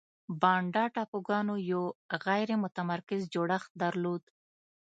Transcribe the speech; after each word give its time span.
بانډا 0.41 0.85
ټاپوګانو 0.95 1.55
یو 1.71 1.83
غیر 2.25 2.49
متمرکز 2.63 3.21
جوړښت 3.33 3.69
درلود. 3.81 4.23